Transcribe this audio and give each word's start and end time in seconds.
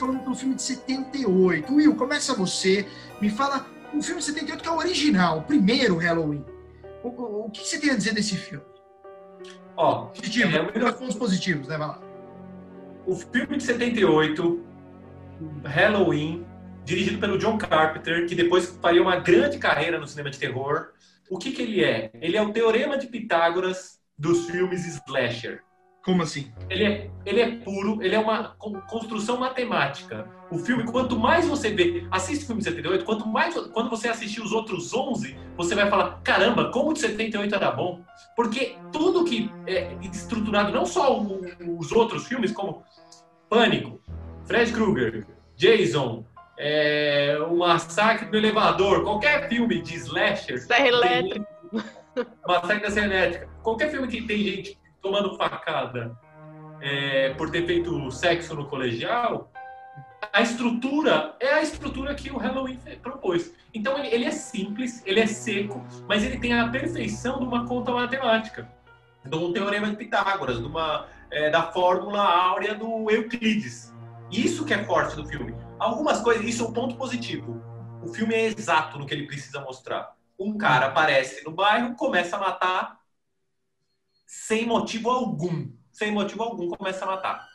falando 0.00 0.20
pelo 0.20 0.34
filme 0.34 0.54
de 0.54 0.62
78. 0.62 1.72
Will, 1.72 1.94
começa 1.94 2.34
você. 2.34 2.88
Me 3.20 3.28
fala 3.28 3.66
o 3.92 4.02
filme 4.02 4.20
de 4.20 4.26
78 4.26 4.62
que 4.62 4.68
é 4.68 4.72
o 4.72 4.78
original, 4.78 5.38
o 5.38 5.42
primeiro 5.42 5.98
Halloween. 5.98 6.44
O, 7.04 7.08
o, 7.08 7.46
o 7.46 7.50
que 7.50 7.60
você 7.64 7.78
tem 7.78 7.90
a 7.90 7.96
dizer 7.96 8.14
desse 8.14 8.36
filme? 8.36 8.64
Ó, 9.76 10.06
Positivo, 10.06 10.56
é, 10.56 10.92
pontos 10.92 11.14
positivos, 11.14 11.68
né? 11.68 11.76
Vai 11.76 11.88
lá. 11.88 12.00
O 13.06 13.14
filme 13.14 13.56
de 13.56 13.62
78, 13.62 14.64
Halloween, 15.64 16.46
dirigido 16.84 17.18
pelo 17.18 17.38
John 17.38 17.58
Carpenter, 17.58 18.26
que 18.26 18.34
depois 18.34 18.78
faria 18.80 19.02
uma 19.02 19.16
grande 19.16 19.58
carreira 19.58 19.98
no 19.98 20.06
cinema 20.06 20.30
de 20.30 20.38
terror. 20.38 20.90
O 21.30 21.38
que, 21.38 21.52
que 21.52 21.62
ele 21.62 21.84
é? 21.84 22.10
Ele 22.14 22.36
é 22.36 22.42
o 22.42 22.52
teorema 22.52 22.98
de 22.98 23.06
Pitágoras 23.06 23.98
dos 24.18 24.46
filmes 24.50 24.86
slasher. 24.86 25.62
Como 26.04 26.22
assim? 26.22 26.50
Ele 26.70 26.84
é, 26.84 27.10
ele 27.26 27.40
é 27.40 27.56
puro, 27.56 28.02
ele 28.02 28.14
é 28.14 28.18
uma 28.18 28.56
construção 28.88 29.36
matemática. 29.38 30.26
O 30.50 30.58
filme, 30.58 30.84
quanto 30.84 31.18
mais 31.18 31.46
você 31.46 31.70
vê, 31.70 32.06
assiste 32.10 32.44
o 32.44 32.46
filme 32.46 32.62
de 32.62 32.68
78, 32.68 33.04
quanto 33.04 33.28
mais, 33.28 33.54
quando 33.54 33.90
você 33.90 34.08
assistir 34.08 34.40
os 34.40 34.52
outros 34.52 34.94
11, 34.94 35.36
você 35.56 35.74
vai 35.74 35.90
falar, 35.90 36.20
caramba, 36.22 36.70
como 36.70 36.90
o 36.90 36.92
de 36.94 37.00
78 37.00 37.54
era 37.54 37.70
bom. 37.70 38.02
Porque 38.34 38.76
tudo 38.90 39.24
que 39.24 39.52
é 39.66 39.94
estruturado, 40.02 40.72
não 40.72 40.86
só 40.86 41.20
o, 41.20 41.42
os 41.78 41.92
outros 41.92 42.26
filmes, 42.26 42.50
como 42.50 42.82
Pânico, 43.50 44.00
Fred 44.46 44.72
Krueger, 44.72 45.26
Jason, 45.54 46.24
é, 46.58 47.38
o 47.46 47.58
Massacre 47.58 48.30
do 48.30 48.38
Elevador, 48.38 49.02
qualquer 49.02 49.48
filme 49.50 49.82
de 49.82 49.96
slasher... 49.96 50.58
Serra 50.60 50.88
Elétrica. 50.88 51.46
Massacre 52.46 52.82
da 52.82 52.90
Serra 52.90 53.06
Elétrica. 53.06 53.48
Qualquer 53.62 53.90
filme 53.90 54.08
que 54.08 54.22
tem 54.22 54.38
gente 54.42 54.79
tomando 55.02 55.36
facada 55.36 56.16
é, 56.80 57.34
por 57.34 57.50
ter 57.50 57.66
feito 57.66 58.10
sexo 58.10 58.54
no 58.54 58.66
colegial, 58.66 59.50
a 60.32 60.42
estrutura 60.42 61.34
é 61.40 61.54
a 61.54 61.62
estrutura 61.62 62.14
que 62.14 62.30
o 62.30 62.36
Halloween 62.36 62.78
propôs. 63.02 63.52
Então 63.72 63.98
ele, 63.98 64.08
ele, 64.08 64.24
é 64.24 64.30
simples, 64.30 65.02
ele 65.04 65.20
é 65.20 65.26
seco, 65.26 65.84
mas 66.08 66.22
ele 66.24 66.38
tem 66.38 66.52
a 66.52 66.68
perfeição 66.68 67.38
de 67.38 67.44
uma 67.44 67.66
conta 67.66 67.92
matemática, 67.92 68.70
de 69.24 69.36
um 69.36 69.52
teorema 69.52 69.88
de 69.88 69.96
Pitágoras, 69.96 70.58
de 70.58 70.66
uma, 70.66 71.06
é, 71.30 71.50
da 71.50 71.62
fórmula 71.72 72.22
áurea 72.22 72.74
do 72.74 73.10
Euclides. 73.10 73.92
Isso 74.30 74.64
que 74.64 74.72
é 74.72 74.84
forte 74.84 75.16
do 75.16 75.26
filme. 75.26 75.54
Algumas 75.78 76.20
coisas, 76.20 76.44
isso 76.44 76.64
é 76.64 76.68
um 76.68 76.72
ponto 76.72 76.94
positivo. 76.96 77.60
O 78.02 78.08
filme 78.08 78.34
é 78.34 78.46
exato 78.46 78.98
no 78.98 79.06
que 79.06 79.12
ele 79.12 79.26
precisa 79.26 79.60
mostrar. 79.60 80.14
Um 80.38 80.56
cara 80.56 80.86
aparece 80.86 81.44
no 81.44 81.50
bairro, 81.50 81.94
começa 81.96 82.36
a 82.36 82.40
matar 82.40 82.99
sem 84.30 84.64
motivo 84.64 85.10
algum. 85.10 85.68
Sem 85.90 86.12
motivo 86.12 86.44
algum, 86.44 86.70
começa 86.70 87.04
a 87.04 87.08
matar. 87.08 87.48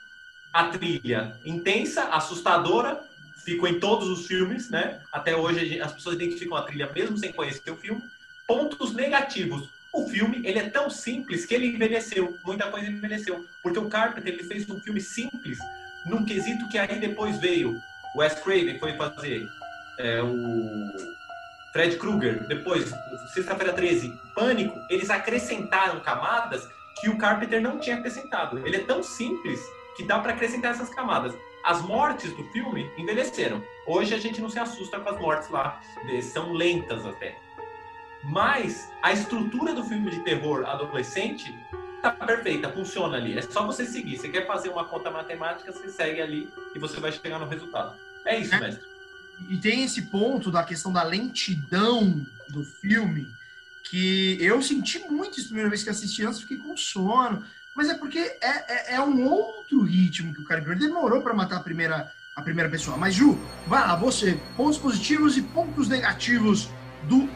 A 0.53 0.65
trilha 0.65 1.39
intensa, 1.45 2.09
assustadora, 2.09 3.01
ficou 3.45 3.69
em 3.69 3.79
todos 3.79 4.09
os 4.09 4.27
filmes, 4.27 4.69
né? 4.69 5.01
Até 5.13 5.37
hoje 5.37 5.79
as 5.79 5.93
pessoas 5.93 6.15
identificam 6.15 6.57
a 6.57 6.63
trilha 6.63 6.91
mesmo 6.91 7.17
sem 7.17 7.31
conhecer 7.31 7.71
o 7.71 7.77
filme. 7.77 8.01
Pontos 8.45 8.93
negativos. 8.93 9.69
O 9.93 10.05
filme, 10.09 10.41
ele 10.43 10.59
é 10.59 10.69
tão 10.69 10.89
simples 10.89 11.45
que 11.45 11.55
ele 11.55 11.67
envelheceu. 11.67 12.37
Muita 12.45 12.69
coisa 12.69 12.87
envelheceu. 12.87 13.45
Porque 13.63 13.79
o 13.79 13.87
Carpenter, 13.87 14.33
ele 14.33 14.43
fez 14.43 14.69
um 14.69 14.77
filme 14.81 14.99
simples, 14.99 15.57
num 16.05 16.25
quesito 16.25 16.67
que 16.67 16.77
aí 16.77 16.99
depois 16.99 17.37
veio 17.39 17.81
o 18.13 18.19
Wes 18.19 18.33
Craven 18.35 18.79
foi 18.79 18.93
fazer 18.97 19.47
é, 19.99 20.21
o 20.21 21.14
Fred 21.75 21.97
Krueger, 21.97 22.47
depois, 22.47 22.89
sexta-feira 23.33 23.73
13, 23.73 24.17
Pânico, 24.33 24.79
eles 24.89 25.09
acrescentaram 25.09 25.99
camadas 25.99 26.69
que 27.01 27.09
o 27.09 27.17
Carpenter 27.17 27.61
não 27.61 27.77
tinha 27.79 27.97
acrescentado. 27.97 28.65
Ele 28.65 28.77
é 28.77 28.79
tão 28.79 29.03
simples 29.03 29.59
que 29.97 30.05
dá 30.05 30.17
para 30.19 30.31
acrescentar 30.31 30.71
essas 30.71 30.89
camadas. 30.89 31.35
As 31.65 31.81
mortes 31.81 32.31
do 32.31 32.45
filme 32.45 32.89
envelheceram. 32.97 33.61
Hoje 33.85 34.15
a 34.15 34.17
gente 34.17 34.39
não 34.39 34.49
se 34.49 34.57
assusta 34.57 35.01
com 35.01 35.09
as 35.09 35.19
mortes 35.19 35.49
lá, 35.49 35.81
são 36.21 36.53
lentas 36.53 37.05
até. 37.05 37.37
Mas 38.23 38.89
a 39.03 39.11
estrutura 39.11 39.73
do 39.73 39.83
filme 39.83 40.09
de 40.09 40.21
terror 40.21 40.63
adolescente 40.65 41.53
tá 42.01 42.09
perfeita, 42.09 42.69
funciona 42.69 43.17
ali. 43.17 43.37
É 43.37 43.41
só 43.41 43.65
você 43.65 43.85
seguir. 43.85 44.17
Você 44.17 44.29
quer 44.29 44.47
fazer 44.47 44.69
uma 44.69 44.85
conta 44.85 45.11
matemática, 45.11 45.73
você 45.73 45.89
segue 45.89 46.21
ali 46.21 46.49
e 46.73 46.79
você 46.79 47.01
vai 47.01 47.11
chegar 47.11 47.37
no 47.37 47.45
resultado. 47.45 47.97
É 48.25 48.37
isso, 48.37 48.55
é. 48.55 48.61
mestre. 48.61 48.94
E 49.49 49.57
tem 49.57 49.83
esse 49.83 50.03
ponto 50.03 50.51
da 50.51 50.63
questão 50.63 50.91
da 50.91 51.03
lentidão 51.03 52.25
do 52.49 52.63
filme, 52.63 53.27
que 53.89 54.37
eu 54.39 54.61
senti 54.61 54.99
muito 54.99 55.39
a 55.39 55.43
primeira 55.43 55.69
vez 55.69 55.83
que 55.83 55.89
assisti, 55.89 56.25
antes 56.25 56.41
fiquei 56.41 56.57
com 56.57 56.75
sono, 56.75 57.43
mas 57.75 57.89
é 57.89 57.93
porque 57.95 58.19
é, 58.19 58.39
é, 58.41 58.95
é 58.95 59.01
um 59.01 59.25
outro 59.25 59.83
ritmo 59.83 60.33
que 60.33 60.41
o 60.41 60.45
cara 60.45 60.61
demorou 60.75 61.21
para 61.21 61.33
matar 61.33 61.57
a 61.57 61.63
primeira, 61.63 62.11
a 62.35 62.41
primeira 62.41 62.69
pessoa. 62.69 62.97
Mas, 62.97 63.13
Ju, 63.13 63.37
vai 63.67 63.81
lá, 63.81 63.95
você, 63.95 64.39
pontos 64.55 64.77
positivos 64.77 65.37
e 65.37 65.41
pontos 65.41 65.89
negativos 65.89 66.69
do 67.03 67.29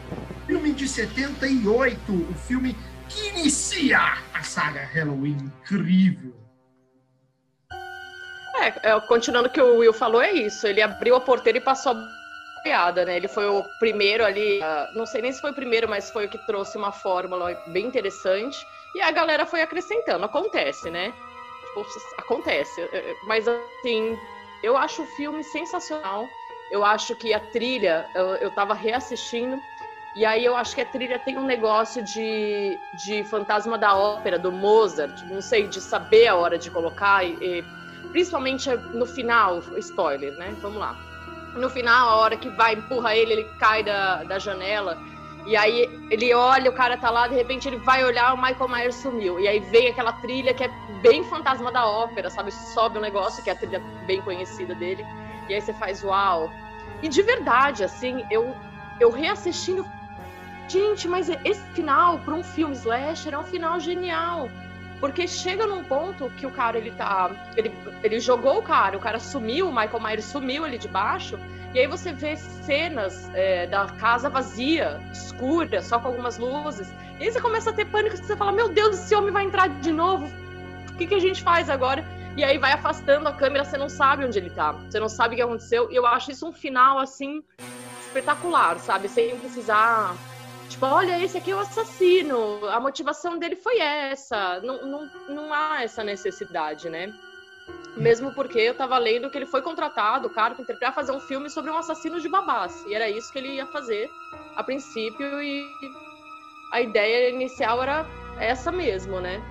filme 0.46 0.72
de 0.72 0.88
78, 0.88 2.12
o 2.12 2.34
filme 2.34 2.76
que 3.08 3.28
inicia 3.28 4.18
a 4.32 4.42
saga 4.42 4.84
Halloween. 4.84 5.52
Incrível. 5.62 6.39
É, 8.60 8.90
é, 8.90 9.00
continuando 9.00 9.48
o 9.48 9.50
que 9.50 9.60
o 9.60 9.78
Will 9.78 9.92
falou, 9.92 10.20
é 10.20 10.32
isso. 10.32 10.66
Ele 10.66 10.82
abriu 10.82 11.16
a 11.16 11.20
porteira 11.20 11.58
e 11.58 11.60
passou 11.60 11.92
a 11.92 12.62
piada, 12.62 13.04
né? 13.04 13.16
Ele 13.16 13.28
foi 13.28 13.46
o 13.46 13.64
primeiro 13.78 14.24
ali, 14.24 14.60
uh, 14.60 14.96
não 14.96 15.06
sei 15.06 15.22
nem 15.22 15.32
se 15.32 15.40
foi 15.40 15.50
o 15.50 15.54
primeiro, 15.54 15.88
mas 15.88 16.10
foi 16.10 16.26
o 16.26 16.28
que 16.28 16.38
trouxe 16.38 16.76
uma 16.76 16.92
fórmula 16.92 17.54
bem 17.68 17.86
interessante. 17.86 18.66
E 18.94 19.00
a 19.00 19.10
galera 19.10 19.46
foi 19.46 19.62
acrescentando. 19.62 20.24
Acontece, 20.24 20.90
né? 20.90 21.12
Tipo, 21.70 21.86
acontece. 22.18 22.88
Mas 23.24 23.46
assim, 23.46 24.18
eu 24.62 24.76
acho 24.76 25.02
o 25.02 25.06
filme 25.06 25.42
sensacional. 25.44 26.28
Eu 26.70 26.84
acho 26.84 27.14
que 27.16 27.32
a 27.32 27.40
trilha, 27.40 28.08
eu, 28.14 28.26
eu 28.36 28.50
tava 28.50 28.74
reassistindo. 28.74 29.60
E 30.14 30.24
aí 30.24 30.44
eu 30.44 30.56
acho 30.56 30.74
que 30.74 30.80
a 30.80 30.86
trilha 30.86 31.18
tem 31.20 31.38
um 31.38 31.44
negócio 31.44 32.02
de, 32.02 32.76
de 33.04 33.22
fantasma 33.24 33.78
da 33.78 33.96
ópera, 33.96 34.38
do 34.38 34.50
Mozart, 34.50 35.22
não 35.26 35.40
sei, 35.40 35.68
de 35.68 35.80
saber 35.80 36.26
a 36.26 36.34
hora 36.34 36.58
de 36.58 36.68
colocar 36.68 37.24
e, 37.24 37.36
e 37.40 37.64
principalmente 38.10 38.68
no 38.92 39.06
final, 39.06 39.62
spoiler, 39.78 40.32
né? 40.36 40.54
Vamos 40.60 40.78
lá. 40.78 40.96
No 41.54 41.68
final, 41.68 42.10
a 42.10 42.16
hora 42.16 42.36
que 42.36 42.48
vai, 42.50 42.74
empurra 42.74 43.14
ele, 43.14 43.32
ele 43.32 43.44
cai 43.58 43.82
da, 43.82 44.22
da 44.24 44.38
janela. 44.38 44.98
E 45.46 45.56
aí 45.56 45.88
ele 46.10 46.32
olha, 46.34 46.70
o 46.70 46.74
cara 46.74 46.96
tá 46.96 47.10
lá, 47.10 47.26
de 47.26 47.34
repente 47.34 47.66
ele 47.66 47.78
vai 47.78 48.04
olhar, 48.04 48.34
o 48.34 48.36
Michael 48.36 48.68
Myers 48.68 48.94
sumiu. 48.96 49.40
E 49.40 49.48
aí 49.48 49.58
vem 49.58 49.88
aquela 49.88 50.12
trilha 50.12 50.52
que 50.54 50.64
é 50.64 50.70
bem 51.02 51.24
fantasma 51.24 51.72
da 51.72 51.86
ópera, 51.86 52.30
sabe? 52.30 52.52
Sobe 52.52 52.98
um 52.98 53.00
negócio 53.00 53.42
que 53.42 53.50
é 53.50 53.52
a 53.52 53.56
trilha 53.56 53.82
bem 54.06 54.20
conhecida 54.22 54.74
dele. 54.74 55.04
E 55.48 55.54
aí 55.54 55.60
você 55.60 55.72
faz 55.72 56.04
uau. 56.04 56.52
E 57.02 57.08
de 57.08 57.22
verdade, 57.22 57.82
assim, 57.82 58.24
eu, 58.30 58.54
eu 59.00 59.10
reassistindo. 59.10 59.84
Gente, 60.68 61.08
mas 61.08 61.28
esse 61.28 61.62
final, 61.72 62.18
para 62.20 62.34
um 62.34 62.44
filme 62.44 62.74
slasher, 62.74 63.34
é 63.34 63.38
um 63.38 63.44
final 63.44 63.80
genial. 63.80 64.48
Porque 65.00 65.26
chega 65.26 65.66
num 65.66 65.82
ponto 65.82 66.30
que 66.36 66.46
o 66.46 66.50
cara, 66.50 66.76
ele 66.76 66.90
tá. 66.90 67.30
Ele, 67.56 67.74
ele 68.02 68.20
jogou 68.20 68.58
o 68.58 68.62
cara, 68.62 68.96
o 68.96 69.00
cara 69.00 69.18
sumiu, 69.18 69.68
o 69.68 69.74
Michael 69.74 70.00
Myers 70.00 70.24
sumiu 70.26 70.64
ali 70.64 70.76
de 70.76 70.88
baixo. 70.88 71.38
E 71.72 71.78
aí 71.78 71.86
você 71.86 72.12
vê 72.12 72.36
cenas 72.36 73.30
é, 73.32 73.66
da 73.66 73.86
casa 73.86 74.28
vazia, 74.28 75.00
escura, 75.12 75.80
só 75.80 75.98
com 75.98 76.08
algumas 76.08 76.36
luzes. 76.36 76.92
E 77.18 77.24
aí 77.24 77.32
você 77.32 77.40
começa 77.40 77.70
a 77.70 77.72
ter 77.72 77.86
pânico, 77.86 78.16
você 78.16 78.36
fala, 78.36 78.52
meu 78.52 78.68
Deus, 78.68 78.98
esse 78.98 79.14
homem 79.14 79.32
vai 79.32 79.44
entrar 79.44 79.68
de 79.68 79.92
novo. 79.92 80.28
O 80.90 80.96
que, 80.96 81.06
que 81.06 81.14
a 81.14 81.20
gente 81.20 81.42
faz 81.42 81.70
agora? 81.70 82.04
E 82.36 82.44
aí 82.44 82.58
vai 82.58 82.72
afastando 82.72 83.28
a 83.28 83.32
câmera, 83.32 83.64
você 83.64 83.78
não 83.78 83.88
sabe 83.88 84.24
onde 84.24 84.38
ele 84.38 84.50
tá. 84.50 84.72
Você 84.72 85.00
não 85.00 85.08
sabe 85.08 85.34
o 85.34 85.36
que 85.36 85.42
aconteceu. 85.42 85.90
E 85.90 85.96
eu 85.96 86.06
acho 86.06 86.30
isso 86.30 86.46
um 86.46 86.52
final, 86.52 86.98
assim, 86.98 87.42
espetacular, 88.06 88.78
sabe? 88.78 89.08
Sem 89.08 89.38
precisar 89.38 90.14
Tipo, 90.70 90.86
olha, 90.86 91.22
esse 91.22 91.36
aqui 91.36 91.50
é 91.50 91.56
o 91.56 91.58
assassino, 91.58 92.64
a 92.68 92.78
motivação 92.78 93.36
dele 93.36 93.56
foi 93.56 93.78
essa. 93.80 94.60
Não, 94.60 94.86
não, 94.86 95.10
não 95.28 95.52
há 95.52 95.82
essa 95.82 96.04
necessidade, 96.04 96.88
né? 96.88 97.12
Mesmo 97.96 98.32
porque 98.32 98.58
eu 98.58 98.74
tava 98.74 98.96
lendo 98.96 99.28
que 99.28 99.36
ele 99.36 99.46
foi 99.46 99.62
contratado, 99.62 100.28
o 100.28 100.30
cara, 100.30 100.54
para 100.54 100.92
fazer 100.92 101.10
um 101.10 101.18
filme 101.18 101.50
sobre 101.50 101.72
um 101.72 101.76
assassino 101.76 102.20
de 102.20 102.28
babás. 102.28 102.84
E 102.86 102.94
era 102.94 103.10
isso 103.10 103.32
que 103.32 103.40
ele 103.40 103.56
ia 103.56 103.66
fazer 103.66 104.08
a 104.54 104.62
princípio, 104.62 105.42
e 105.42 105.66
a 106.72 106.80
ideia 106.80 107.30
inicial 107.30 107.82
era 107.82 108.06
essa 108.38 108.70
mesmo, 108.70 109.20
né? 109.20 109.42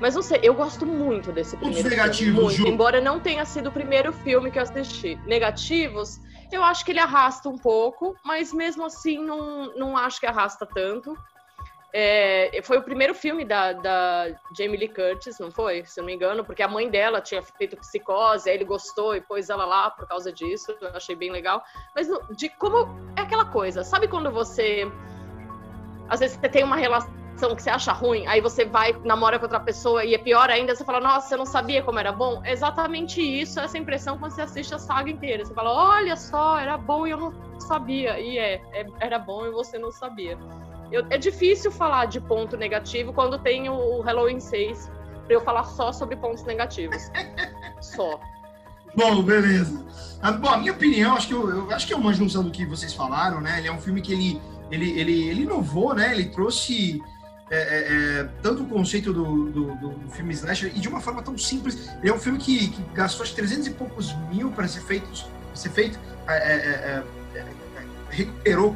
Mas 0.00 0.14
não 0.14 0.22
sei, 0.22 0.40
eu 0.42 0.54
gosto 0.54 0.86
muito 0.86 1.32
desse 1.32 1.54
primeiro 1.56 1.86
Os 1.86 1.90
negativos, 1.90 2.34
filme, 2.54 2.58
muito, 2.58 2.68
embora 2.68 3.00
não 3.00 3.20
tenha 3.20 3.44
sido 3.44 3.68
o 3.68 3.72
primeiro 3.72 4.10
filme 4.10 4.50
que 4.50 4.58
eu 4.58 4.62
assisti. 4.62 5.18
Negativos, 5.26 6.18
eu 6.52 6.62
acho 6.62 6.84
que 6.84 6.92
ele 6.92 7.00
arrasta 7.00 7.48
um 7.48 7.58
pouco, 7.58 8.16
mas 8.24 8.52
mesmo 8.52 8.84
assim 8.84 9.18
não, 9.18 9.74
não 9.74 9.96
acho 9.96 10.20
que 10.20 10.26
arrasta 10.26 10.66
tanto. 10.66 11.16
É, 11.92 12.60
foi 12.62 12.76
o 12.78 12.82
primeiro 12.82 13.14
filme 13.14 13.44
da, 13.44 13.72
da 13.72 14.26
Jamie 14.56 14.76
Lee 14.76 14.88
Curtis, 14.88 15.38
não 15.38 15.50
foi? 15.50 15.84
Se 15.86 15.98
não 15.98 16.06
me 16.06 16.14
engano, 16.14 16.44
porque 16.44 16.62
a 16.62 16.68
mãe 16.68 16.90
dela 16.90 17.22
tinha 17.22 17.42
feito 17.42 17.76
psicose, 17.78 18.50
aí 18.50 18.56
ele 18.56 18.64
gostou 18.64 19.16
e 19.16 19.20
pôs 19.20 19.48
ela 19.48 19.64
lá 19.64 19.90
por 19.90 20.06
causa 20.06 20.30
disso. 20.32 20.76
Eu 20.80 20.88
achei 20.88 21.16
bem 21.16 21.30
legal. 21.30 21.64
Mas 21.94 22.06
de 22.36 22.50
como 22.50 22.86
é 23.16 23.22
aquela 23.22 23.46
coisa, 23.46 23.82
sabe 23.82 24.08
quando 24.08 24.30
você 24.30 24.84
às 26.08 26.20
vezes 26.20 26.36
você 26.36 26.48
tem 26.48 26.62
uma 26.62 26.76
relação 26.76 27.25
são 27.40 27.54
que 27.54 27.62
você 27.62 27.70
acha 27.70 27.92
ruim, 27.92 28.26
aí 28.26 28.40
você 28.40 28.64
vai, 28.64 28.94
namora 29.04 29.38
com 29.38 29.44
outra 29.44 29.60
pessoa 29.60 30.04
e 30.04 30.14
é 30.14 30.18
pior 30.18 30.50
ainda, 30.50 30.74
você 30.74 30.84
fala, 30.84 31.00
nossa, 31.00 31.28
você 31.28 31.36
não 31.36 31.46
sabia 31.46 31.82
como 31.82 31.98
era 31.98 32.12
bom. 32.12 32.40
É 32.44 32.52
exatamente 32.52 33.20
isso, 33.20 33.60
essa 33.60 33.76
impressão 33.76 34.18
quando 34.18 34.32
você 34.32 34.42
assiste 34.42 34.74
a 34.74 34.78
saga 34.78 35.10
inteira. 35.10 35.44
Você 35.44 35.54
fala, 35.54 35.72
olha 35.72 36.16
só, 36.16 36.58
era 36.58 36.76
bom 36.76 37.06
e 37.06 37.10
eu 37.10 37.18
não 37.18 37.60
sabia. 37.60 38.18
E 38.18 38.38
é, 38.38 38.54
é 38.72 38.86
era 39.00 39.18
bom 39.18 39.46
e 39.46 39.50
você 39.50 39.78
não 39.78 39.90
sabia. 39.90 40.38
Eu, 40.90 41.04
é 41.10 41.18
difícil 41.18 41.70
falar 41.70 42.06
de 42.06 42.20
ponto 42.20 42.56
negativo 42.56 43.12
quando 43.12 43.38
tem 43.38 43.68
o 43.68 44.00
Halloween 44.00 44.40
6 44.40 44.90
para 45.24 45.34
eu 45.34 45.40
falar 45.40 45.64
só 45.64 45.92
sobre 45.92 46.16
pontos 46.16 46.44
negativos. 46.44 47.10
só. 47.80 48.20
Bom, 48.94 49.22
beleza. 49.22 49.84
A, 50.22 50.32
bom, 50.32 50.48
a 50.48 50.56
minha 50.56 50.72
opinião, 50.72 51.16
acho 51.16 51.28
que 51.28 51.34
eu, 51.34 51.50
eu, 51.50 51.70
acho 51.72 51.86
que 51.86 51.92
é 51.92 51.96
uma 51.96 52.12
junção 52.12 52.42
do 52.42 52.50
que 52.50 52.64
vocês 52.64 52.94
falaram, 52.94 53.40
né? 53.40 53.58
Ele 53.58 53.68
é 53.68 53.72
um 53.72 53.80
filme 53.80 54.00
que 54.00 54.12
ele, 54.12 54.40
ele, 54.70 54.98
ele, 54.98 55.28
ele 55.28 55.42
inovou, 55.42 55.94
né? 55.94 56.12
Ele 56.12 56.26
trouxe 56.26 57.02
é, 57.48 57.56
é, 57.56 58.20
é, 58.20 58.28
tanto 58.42 58.64
o 58.64 58.66
conceito 58.66 59.12
do, 59.12 59.50
do, 59.50 59.74
do, 59.76 60.10
filme 60.10 60.34
slasher 60.34 60.72
e 60.74 60.80
de 60.80 60.88
uma 60.88 61.00
forma 61.00 61.22
tão 61.22 61.38
simples. 61.38 61.88
Ele 62.00 62.10
é 62.10 62.12
um 62.12 62.18
filme 62.18 62.38
que, 62.38 62.68
que 62.68 62.82
gastou 62.92 63.22
acho, 63.24 63.34
300 63.34 63.68
e 63.68 63.70
poucos 63.70 64.12
mil 64.28 64.50
para 64.50 64.66
ser 64.66 64.80
feito, 64.80 65.08
ser 65.54 65.70
feito 65.70 65.98
é, 66.26 66.34
é, 66.34 67.04
recuperou 68.10 68.74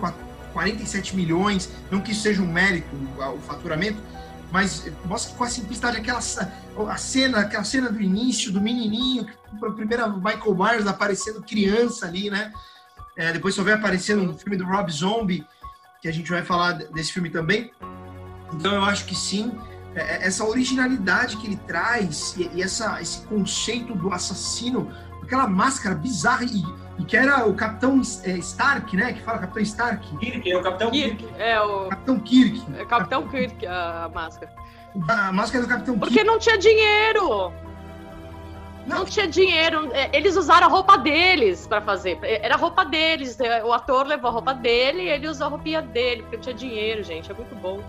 47 0.53 1.17
milhões. 1.17 1.71
Não 1.91 2.01
que 2.01 2.13
isso 2.13 2.23
seja 2.23 2.43
um 2.43 2.47
mérito, 2.47 2.89
o, 2.95 3.39
faturamento, 3.41 3.99
mas 4.53 4.91
mostra 5.05 5.35
com 5.35 5.45
a 5.45 5.49
simplicidade 5.49 5.97
aquela 5.97 6.21
a 6.89 6.97
cena, 6.97 7.41
aquela 7.41 7.65
cena 7.65 7.91
do 7.91 8.01
início 8.01 8.53
do 8.53 8.61
menininho, 8.61 9.27
a 9.63 9.71
primeira 9.71 10.09
Michael 10.09 10.55
Myers 10.55 10.87
aparecendo 10.87 11.43
criança 11.43 12.07
ali, 12.07 12.31
né? 12.31 12.53
É, 13.17 13.33
depois 13.33 13.55
só 13.55 13.63
vai 13.63 13.75
aparecendo 13.75 14.23
no 14.23 14.39
filme 14.39 14.57
do 14.57 14.65
Rob 14.65 14.91
Zombie, 14.91 15.45
que 16.01 16.09
a 16.09 16.13
gente 16.13 16.31
vai 16.31 16.43
falar 16.43 16.73
desse 16.73 17.13
filme 17.13 17.31
também. 17.31 17.73
Então 18.53 18.75
eu 18.75 18.85
acho 18.85 19.05
que 19.07 19.15
sim, 19.15 19.53
é, 19.95 20.01
é, 20.01 20.27
essa 20.27 20.45
originalidade 20.45 21.37
que 21.37 21.47
ele 21.47 21.57
traz 21.57 22.37
e, 22.37 22.63
essa, 22.63 23.01
esse 23.01 23.23
conceito 23.27 23.95
do 23.95 24.13
assassino, 24.13 24.91
aquela 25.23 25.49
máscara 25.49 25.95
bizarra 25.95 26.45
e, 26.45 26.63
e 26.99 27.05
que 27.05 27.17
era 27.17 27.47
o 27.47 27.55
Capitão 27.55 28.01
é, 28.25 28.31
Stark, 28.39 28.97
né? 28.97 29.13
Que 29.13 29.23
fala 29.23 29.39
Capitão 29.39 29.63
Stark. 29.63 30.17
Kirk, 30.19 30.51
é 30.51 30.57
o 30.57 30.63
Capitão 30.63 30.91
Kirk. 30.91 31.17
Kirk. 31.17 31.35
É 31.41 31.61
o 31.61 31.89
Capitão 31.89 32.21
Kirk. 32.21 32.67
É 32.77 32.85
Capitão 32.85 33.29
Kirk 33.29 33.67
a 33.67 34.11
máscara. 34.15 34.53
A 35.09 35.33
máscara 35.33 35.65
do 35.65 35.69
Capitão 35.69 35.99
Porque 35.99 36.15
Kirk. 36.15 36.25
Porque 36.25 36.25
não 36.25 36.39
tinha 36.39 36.59
dinheiro. 36.59 37.53
Não. 38.87 38.99
não. 38.99 39.05
tinha 39.05 39.27
dinheiro. 39.27 39.91
Eles 40.13 40.37
usaram 40.37 40.69
a 40.69 40.71
roupa 40.71 40.99
deles 40.99 41.67
para 41.67 41.81
fazer. 41.81 42.19
Era 42.23 42.55
a 42.55 42.59
roupa 42.59 42.85
deles. 42.85 43.37
O 43.65 43.73
ator 43.73 44.07
levou 44.07 44.31
a 44.31 44.33
roupa 44.33 44.55
dele 44.55 45.03
e 45.03 45.09
ele 45.09 45.27
usou 45.27 45.49
a 45.49 45.51
roupinha 45.51 45.83
dele, 45.83 46.23
porque 46.23 46.37
não 46.37 46.43
tinha 46.43 46.55
dinheiro, 46.55 47.03
gente. 47.03 47.31
É 47.31 47.35
muito 47.35 47.55
bom 47.57 47.81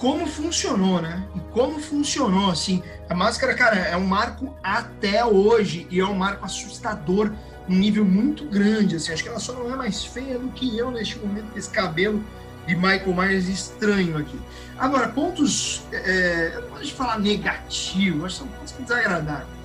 como 0.00 0.26
funcionou, 0.26 1.02
né? 1.02 1.22
E 1.36 1.40
como 1.52 1.78
funcionou, 1.78 2.50
assim. 2.50 2.82
A 3.06 3.14
máscara, 3.14 3.54
cara, 3.54 3.76
é 3.76 3.94
um 3.98 4.06
marco 4.06 4.56
até 4.62 5.22
hoje 5.22 5.86
e 5.90 6.00
é 6.00 6.06
um 6.06 6.14
marco 6.14 6.42
assustador, 6.42 7.30
um 7.68 7.74
nível 7.74 8.06
muito 8.06 8.46
grande, 8.46 8.96
assim. 8.96 9.12
Acho 9.12 9.22
que 9.22 9.28
ela 9.28 9.38
só 9.38 9.52
não 9.52 9.70
é 9.70 9.76
mais 9.76 10.02
feia 10.02 10.38
do 10.38 10.48
que 10.48 10.76
eu 10.78 10.90
neste 10.90 11.18
momento, 11.18 11.52
com 11.52 11.58
esse 11.58 11.68
cabelo 11.68 12.24
de 12.66 12.74
Michael 12.74 13.14
Myers 13.14 13.46
estranho 13.46 14.16
aqui. 14.16 14.40
Agora, 14.78 15.06
pontos, 15.08 15.82
é, 15.92 16.52
eu 16.54 16.70
não 16.70 16.80
de 16.80 16.94
falar 16.94 17.18
negativo, 17.18 18.24
acho 18.24 18.36
que 18.36 18.48
são 18.48 18.58
pontos 18.58 18.72
desagradáveis. 18.72 19.60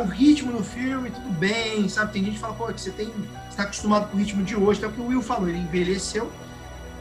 O 0.00 0.04
ritmo 0.06 0.52
do 0.52 0.64
filme, 0.64 1.10
tudo 1.10 1.30
bem, 1.38 1.88
sabe? 1.88 2.12
Tem 2.12 2.24
gente 2.24 2.34
que 2.34 2.40
fala, 2.40 2.54
pô, 2.54 2.66
que 2.66 2.80
você 2.80 2.90
tem, 2.90 3.12
está 3.48 3.62
acostumado 3.62 4.10
com 4.10 4.16
o 4.16 4.20
ritmo 4.20 4.42
de 4.42 4.56
hoje, 4.56 4.80
até 4.80 4.88
o 4.88 4.92
que 4.92 5.00
o 5.00 5.06
Will 5.06 5.22
falou, 5.22 5.48
ele 5.48 5.58
envelheceu, 5.58 6.30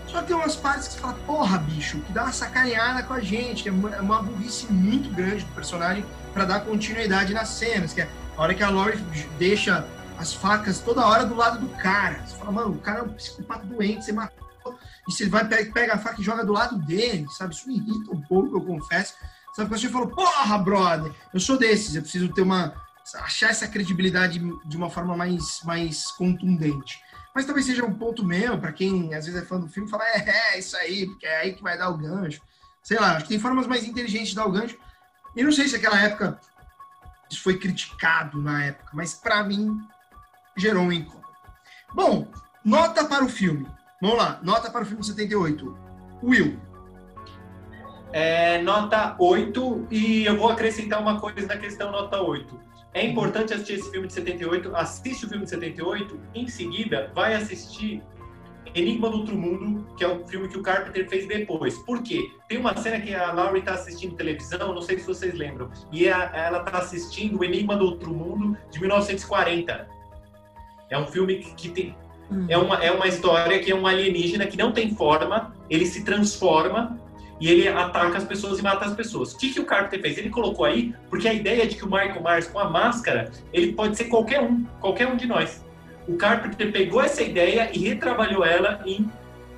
só 0.09 0.23
tem 0.23 0.35
umas 0.35 0.55
partes 0.55 0.87
que 0.87 0.93
você 0.95 0.99
fala, 0.99 1.13
porra, 1.25 1.57
bicho, 1.59 1.99
que 2.01 2.11
dá 2.11 2.23
uma 2.23 2.31
sacaneada 2.31 3.03
com 3.03 3.13
a 3.13 3.19
gente, 3.19 3.63
que 3.63 3.69
é 3.69 3.71
uma, 3.71 3.95
é 3.95 4.01
uma 4.01 4.21
burrice 4.21 4.71
muito 4.71 5.09
grande 5.13 5.45
do 5.45 5.53
personagem 5.53 6.05
para 6.33 6.45
dar 6.45 6.61
continuidade 6.61 7.33
nas 7.33 7.49
cenas, 7.49 7.93
que 7.93 8.01
é 8.01 8.09
a 8.35 8.41
hora 8.41 8.55
que 8.55 8.63
a 8.63 8.69
Laurie 8.69 8.97
deixa 9.37 9.85
as 10.17 10.33
facas 10.33 10.79
toda 10.79 11.05
hora 11.05 11.25
do 11.25 11.35
lado 11.35 11.59
do 11.59 11.69
cara. 11.77 12.21
Você 12.25 12.35
fala, 12.35 12.51
mano, 12.51 12.71
o 12.71 12.79
cara 12.79 12.99
é 12.99 13.03
um 13.03 13.09
psicopata 13.09 13.65
doente, 13.65 14.05
você 14.05 14.11
matou, 14.11 14.79
e 15.07 15.11
você 15.11 15.29
vai, 15.29 15.45
pega 15.45 15.93
a 15.93 15.97
faca 15.97 16.19
e 16.19 16.23
joga 16.23 16.43
do 16.43 16.53
lado 16.53 16.77
dele, 16.79 17.27
sabe? 17.29 17.53
Isso 17.53 17.67
me 17.67 17.77
irrita 17.77 18.11
um 18.11 18.21
pouco, 18.21 18.57
eu 18.57 18.61
confesso. 18.61 19.13
Sabe, 19.55 19.69
quando 19.69 19.81
você 19.81 19.89
falou, 19.89 20.07
porra, 20.07 20.57
brother, 20.57 21.11
eu 21.33 21.39
sou 21.39 21.57
desses, 21.57 21.95
eu 21.95 22.01
preciso 22.01 22.29
ter 22.29 22.41
uma. 22.41 22.73
achar 23.15 23.49
essa 23.49 23.67
credibilidade 23.67 24.39
de 24.39 24.77
uma 24.77 24.89
forma 24.89 25.15
mais, 25.15 25.61
mais 25.63 26.11
contundente. 26.11 26.99
Mas 27.39 27.45
talvez 27.45 27.65
seja 27.65 27.85
um 27.85 27.93
ponto 27.93 28.21
meu, 28.21 28.59
para 28.59 28.73
quem 28.73 29.13
às 29.13 29.25
vezes 29.25 29.41
é 29.41 29.45
fã 29.45 29.57
do 29.57 29.69
filme, 29.69 29.89
falar, 29.89 30.03
é, 30.09 30.29
é, 30.29 30.59
isso 30.59 30.75
aí, 30.75 31.05
porque 31.05 31.25
é 31.25 31.37
aí 31.37 31.53
que 31.53 31.63
vai 31.63 31.77
dar 31.77 31.87
o 31.87 31.97
gancho. 31.97 32.41
Sei 32.83 32.99
lá, 32.99 33.13
acho 33.13 33.23
que 33.23 33.29
tem 33.29 33.39
formas 33.39 33.65
mais 33.65 33.87
inteligentes 33.87 34.31
de 34.31 34.35
dar 34.35 34.45
o 34.45 34.51
gancho. 34.51 34.77
E 35.37 35.41
não 35.41 35.49
sei 35.49 35.69
se 35.69 35.77
aquela 35.77 35.97
época 36.01 36.37
isso 37.31 37.41
foi 37.41 37.57
criticado 37.57 38.41
na 38.41 38.65
época, 38.65 38.89
mas 38.91 39.13
para 39.13 39.41
mim 39.41 39.79
gerou 40.57 40.83
um 40.83 40.91
incômodo. 40.91 41.29
Bom, 41.93 42.27
nota 42.61 43.05
para 43.05 43.23
o 43.23 43.29
filme. 43.29 43.65
Vamos 44.01 44.17
lá, 44.17 44.37
nota 44.43 44.69
para 44.69 44.81
o 44.81 44.85
filme 44.85 44.99
de 44.99 45.07
78. 45.07 45.77
Will. 46.21 46.59
É, 48.11 48.61
nota 48.63 49.15
8, 49.17 49.87
e 49.89 50.25
eu 50.25 50.35
vou 50.35 50.49
acrescentar 50.49 51.01
uma 51.01 51.21
coisa 51.21 51.47
na 51.47 51.55
questão 51.55 51.89
nota 51.89 52.19
8. 52.19 52.59
É 52.93 53.05
importante 53.05 53.53
assistir 53.53 53.73
esse 53.73 53.91
filme 53.91 54.07
de 54.07 54.13
78, 54.13 54.75
assiste 54.75 55.25
o 55.25 55.29
filme 55.29 55.43
de 55.43 55.51
78, 55.51 56.19
em 56.33 56.47
seguida 56.47 57.11
vai 57.13 57.35
assistir 57.35 58.01
Enigma 58.73 59.09
do 59.09 59.17
Outro 59.17 59.35
Mundo, 59.35 59.85
que 59.95 60.03
é 60.03 60.07
o 60.07 60.25
filme 60.27 60.47
que 60.47 60.57
o 60.57 60.61
Carpenter 60.61 61.07
fez 61.09 61.27
depois. 61.27 61.77
Por 61.79 62.01
quê? 62.03 62.31
Tem 62.47 62.57
uma 62.57 62.75
cena 62.77 62.99
que 62.99 63.13
a 63.13 63.31
Laurie 63.31 63.59
está 63.59 63.73
assistindo 63.73 64.15
televisão, 64.15 64.73
não 64.73 64.81
sei 64.81 64.99
se 64.99 65.07
vocês 65.07 65.33
lembram, 65.33 65.69
e 65.91 66.07
ela 66.07 66.59
está 66.59 66.77
assistindo 66.79 67.39
o 67.39 67.43
Enigma 67.43 67.75
do 67.75 67.85
Outro 67.85 68.13
Mundo 68.13 68.57
de 68.71 68.79
1940. 68.79 69.87
É 70.89 70.97
um 70.97 71.05
filme 71.07 71.35
que, 71.35 71.53
que 71.55 71.69
tem. 71.69 71.95
É 72.47 72.57
uma, 72.57 72.75
é 72.75 72.91
uma 72.91 73.07
história 73.07 73.59
que 73.59 73.71
é 73.71 73.75
um 73.75 73.87
alienígena 73.87 74.45
que 74.45 74.55
não 74.55 74.71
tem 74.71 74.93
forma, 74.93 75.55
ele 75.67 75.85
se 75.85 76.03
transforma 76.03 76.99
e 77.39 77.49
ele 77.49 77.67
ataca 77.67 78.17
as 78.17 78.23
pessoas 78.23 78.59
e 78.59 78.61
mata 78.61 78.85
as 78.85 78.93
pessoas. 78.93 79.33
O 79.33 79.37
que, 79.37 79.53
que 79.53 79.59
o 79.59 79.65
Carpenter 79.65 80.01
fez? 80.01 80.17
Ele 80.17 80.29
colocou 80.29 80.65
aí 80.65 80.93
porque 81.09 81.27
a 81.27 81.33
ideia 81.33 81.65
de 81.65 81.75
que 81.75 81.85
o 81.85 81.87
Michael 81.87 82.21
Myers 82.21 82.47
com 82.47 82.59
a 82.59 82.69
máscara, 82.69 83.31
ele 83.53 83.73
pode 83.73 83.95
ser 83.97 84.05
qualquer 84.05 84.41
um, 84.41 84.65
qualquer 84.79 85.07
um 85.07 85.15
de 85.15 85.25
nós. 85.25 85.63
O 86.07 86.17
Carpenter 86.17 86.71
pegou 86.71 87.01
essa 87.01 87.21
ideia 87.21 87.69
e 87.73 87.79
retrabalhou 87.79 88.43
ela 88.43 88.81
em 88.85 89.09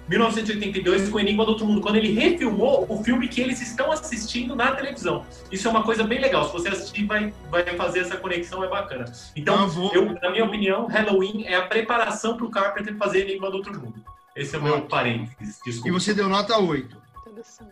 1982 0.07 1.09
com 1.09 1.19
Enigma 1.19 1.45
do 1.45 1.51
Outro 1.51 1.65
Mundo, 1.65 1.79
quando 1.79 1.95
ele 1.95 2.11
refilmou 2.11 2.85
o 2.89 3.01
filme 3.01 3.29
que 3.29 3.39
eles 3.39 3.61
estão 3.61 3.91
assistindo 3.91 4.55
na 4.55 4.75
televisão. 4.75 5.25
Isso 5.50 5.67
é 5.67 5.71
uma 5.71 5.83
coisa 5.83 6.03
bem 6.03 6.19
legal. 6.19 6.45
Se 6.45 6.51
você 6.51 6.67
assistir, 6.67 7.05
vai, 7.05 7.33
vai 7.50 7.63
fazer 7.63 8.00
essa 8.00 8.17
conexão, 8.17 8.61
é 8.63 8.67
bacana. 8.67 9.05
Então, 9.35 9.69
vou... 9.69 9.93
eu, 9.93 10.13
na 10.21 10.29
minha 10.31 10.43
opinião, 10.43 10.88
Halloween 10.88 11.45
é 11.45 11.55
a 11.55 11.61
preparação 11.61 12.35
para 12.35 12.45
o 12.45 12.51
Carpenter 12.51 12.97
fazer 12.97 13.21
Enigma 13.21 13.50
do 13.50 13.57
Outro 13.57 13.73
Mundo. 13.79 14.03
Esse 14.35 14.55
é 14.55 14.59
o 14.59 14.63
meu 14.63 14.81
parênteses. 14.81 15.59
Desculpa. 15.65 15.88
E 15.88 15.91
você 15.91 16.13
deu 16.13 16.27
nota 16.27 16.57
8. 16.57 17.01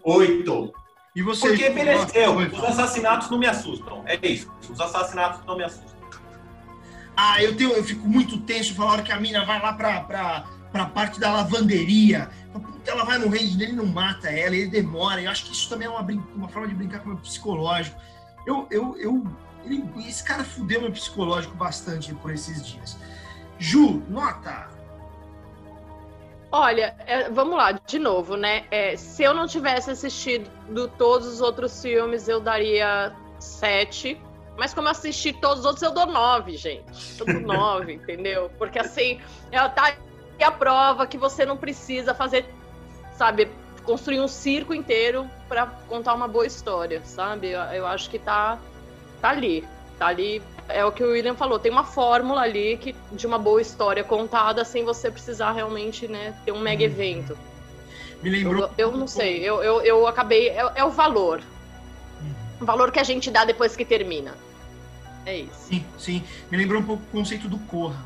Oito. 0.03 0.73
E 1.15 1.21
você? 1.21 1.49
Porque 1.49 1.69
mereceu. 1.69 2.37
Os 2.37 2.63
assassinatos 2.63 3.29
não 3.29 3.37
me 3.37 3.47
assustam. 3.47 4.03
É 4.05 4.27
isso. 4.27 4.51
Os 4.69 4.79
assassinatos 4.79 5.45
não 5.45 5.57
me 5.57 5.63
assustam. 5.63 5.99
Ah, 7.15 7.43
eu, 7.43 7.55
tenho, 7.55 7.71
eu 7.73 7.83
fico 7.83 8.07
muito 8.07 8.39
tenso 8.41 8.73
falar 8.73 8.93
hora 8.93 9.03
que 9.03 9.11
a 9.11 9.19
mina 9.19 9.43
vai 9.43 9.61
lá 9.61 9.73
pra, 9.73 10.01
pra, 10.01 10.45
pra 10.71 10.85
parte 10.85 11.19
da 11.19 11.33
lavanderia. 11.33 12.29
Ela 12.85 13.03
vai 13.03 13.19
morrer 13.19 13.41
e 13.41 13.61
ele 13.61 13.73
não 13.73 13.85
mata 13.85 14.29
ela, 14.29 14.55
ele 14.55 14.69
demora. 14.69 15.21
Eu 15.21 15.29
acho 15.29 15.45
que 15.45 15.51
isso 15.51 15.67
também 15.67 15.87
é 15.87 15.91
uma, 15.91 16.01
uma 16.33 16.47
forma 16.47 16.67
de 16.67 16.75
brincar 16.75 16.99
com 16.99 17.05
o 17.05 17.13
meu 17.13 17.17
psicológico. 17.17 17.99
Eu, 18.47 18.67
eu, 18.71 18.97
eu, 18.97 19.27
ele, 19.65 19.83
esse 20.07 20.23
cara 20.23 20.43
fudeu 20.43 20.81
meu 20.81 20.91
psicológico 20.91 21.53
bastante 21.55 22.13
por 22.15 22.31
esses 22.31 22.65
dias. 22.65 22.97
Ju, 23.57 24.01
nota 24.07 24.78
Olha, 26.51 26.95
é, 27.05 27.29
vamos 27.29 27.55
lá, 27.55 27.71
de 27.71 27.99
novo, 27.99 28.35
né? 28.35 28.65
É, 28.71 28.95
se 28.95 29.21
eu 29.23 29.35
não 29.35 29.45
tivesse 29.45 29.91
assistido 29.91 30.49
todos 30.97 31.27
os 31.27 31.41
outros 31.41 31.79
filmes, 31.79 32.27
eu 32.27 32.39
daria 32.39 33.15
sete. 33.39 34.19
Mas 34.57 34.73
como 34.73 34.87
eu 34.87 34.91
assisti 34.91 35.31
todos 35.31 35.59
os 35.59 35.65
outros, 35.65 35.83
eu 35.83 35.91
dou 35.91 36.07
nove, 36.07 36.57
gente. 36.57 37.19
Eu 37.19 37.25
dou 37.27 37.39
nove, 37.39 37.93
entendeu? 38.01 38.49
Porque 38.57 38.79
assim, 38.79 39.21
ela 39.51 39.69
tá 39.69 39.85
aí 39.85 40.43
a 40.43 40.51
prova 40.51 41.05
que 41.05 41.17
você 41.17 41.45
não 41.45 41.55
precisa 41.55 42.15
fazer, 42.15 42.45
sabe, 43.13 43.51
construir 43.83 44.19
um 44.19 44.27
circo 44.27 44.73
inteiro 44.73 45.29
para 45.47 45.67
contar 45.87 46.15
uma 46.15 46.27
boa 46.27 46.47
história, 46.47 47.01
sabe? 47.05 47.51
Eu, 47.51 47.61
eu 47.61 47.85
acho 47.85 48.09
que 48.09 48.17
tá, 48.17 48.57
tá 49.21 49.29
ali. 49.29 49.67
Tá 49.99 50.07
ali 50.07 50.41
é 50.69 50.85
o 50.85 50.91
que 50.91 51.03
o 51.03 51.11
William 51.11 51.35
falou, 51.35 51.59
tem 51.59 51.71
uma 51.71 51.83
fórmula 51.83 52.41
ali 52.41 52.77
que, 52.77 52.95
de 53.11 53.27
uma 53.27 53.37
boa 53.37 53.61
história 53.61 54.03
contada 54.03 54.63
sem 54.63 54.83
você 54.85 55.11
precisar 55.11 55.51
realmente 55.51 56.07
né, 56.07 56.33
ter 56.45 56.51
um 56.51 56.59
mega 56.59 56.83
uhum. 56.83 56.91
evento. 56.91 57.37
Me 58.21 58.29
lembrou. 58.29 58.69
Eu, 58.77 58.91
eu 58.91 58.97
não 58.97 59.07
sei, 59.07 59.39
eu, 59.39 59.63
eu, 59.63 59.81
eu 59.81 60.07
acabei. 60.07 60.49
É, 60.49 60.71
é, 60.75 60.83
o 60.83 60.89
valor. 60.89 61.41
Uhum. 62.21 62.33
O 62.61 62.65
valor 62.65 62.91
que 62.91 62.99
a 62.99 63.03
gente 63.03 63.31
dá 63.31 63.45
depois 63.45 63.75
que 63.75 63.85
termina. 63.85 64.35
É 65.25 65.37
isso. 65.37 65.67
Sim, 65.69 65.85
sim. 65.97 66.23
Me 66.49 66.57
lembrou 66.57 66.81
um 66.81 66.85
pouco 66.85 67.03
o 67.03 67.11
conceito 67.11 67.47
do 67.47 67.57
Corra. 67.59 68.03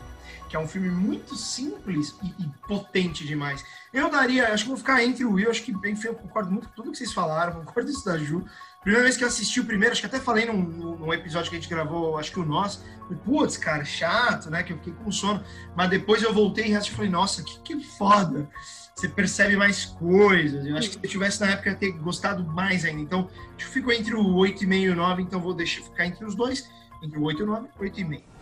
Que 0.53 0.57
é 0.57 0.60
um 0.60 0.67
filme 0.67 0.88
muito 0.88 1.36
simples 1.36 2.15
e, 2.22 2.27
e, 2.43 2.48
potente 2.67 3.25
demais. 3.25 3.65
Eu 3.91 4.07
daria, 4.07 4.53
acho 4.53 4.65
que 4.65 4.69
vou 4.69 4.77
ficar 4.77 5.03
entre 5.03 5.25
o 5.25 5.31
Will, 5.31 5.50
acho 5.50 5.63
que 5.63 5.75
bem 5.75 5.98
eu 6.03 6.13
concordo 6.13 6.51
muito 6.51 6.69
com 6.69 6.75
tudo 6.75 6.91
que 6.91 6.98
vocês 7.00 7.12
falaram, 7.12 7.53
concordo 7.65 7.89
isso 7.89 8.05
da 8.05 8.19
Ju. 8.19 8.45
Primeira 8.83 9.03
vez 9.03 9.17
que 9.17 9.24
eu 9.24 9.27
assisti 9.27 9.60
o 9.60 9.65
primeiro, 9.65 9.93
acho 9.93 10.01
que 10.01 10.05
até 10.05 10.19
falei 10.19 10.45
num, 10.45 10.62
num 10.62 11.12
episódio 11.12 11.50
que 11.50 11.55
a 11.55 11.60
gente 11.60 11.67
gravou, 11.67 12.19
acho 12.19 12.31
que 12.31 12.39
o 12.39 12.45
nosso, 12.45 12.86
putz, 13.25 13.57
cara, 13.57 13.83
chato, 13.83 14.51
né? 14.51 14.62
Que 14.62 14.74
eu 14.74 14.77
fiquei 14.77 14.93
com 14.93 15.12
sono. 15.12 15.43
Mas 15.75 15.89
depois 15.89 16.22
eu 16.22 16.31
voltei 16.31 16.72
e 16.72 16.91
falei, 16.91 17.10
nossa, 17.10 17.41
que, 17.41 17.60
que 17.62 17.83
foda. 17.83 18.48
Você 18.93 19.10
percebe 19.10 19.57
mais 19.57 19.86
coisas. 19.86 20.67
Eu 20.67 20.77
acho 20.77 20.89
que 20.89 21.00
se 21.00 21.03
eu 21.03 21.10
tivesse 21.10 21.41
na 21.41 21.48
época, 21.48 21.72
eu 21.72 21.77
ter 21.79 21.93
gostado 21.93 22.45
mais 22.45 22.86
ainda. 22.86 23.01
Então, 23.01 23.27
eu 23.57 23.65
fico 23.65 23.91
entre 23.91 24.13
o 24.13 24.24
8,5 24.24 24.81
e 24.81 24.89
o 24.89 24.95
9, 24.95 25.24
então 25.24 25.41
vou 25.41 25.55
deixar 25.55 25.81
ficar 25.81 26.05
entre 26.05 26.24
os 26.24 26.36
dois, 26.36 26.69
entre 27.01 27.17
o 27.17 27.24
8 27.24 27.39
e 27.39 27.43
o 27.43 27.48
9 27.48 27.67
8,5. 27.79 28.33